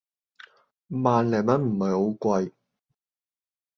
[0.03, 0.09] 萬零蚊唔
[1.77, 2.51] 係好貴